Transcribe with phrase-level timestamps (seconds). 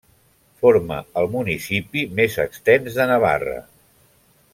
[0.61, 3.59] Forma el municipi més extens de Navarra.